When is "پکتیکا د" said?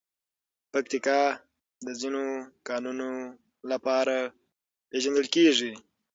0.71-1.87